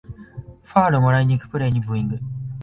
[0.63, 2.17] ファールをもらいにいくプレイにブーイング